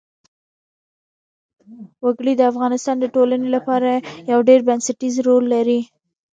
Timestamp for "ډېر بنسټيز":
4.49-5.15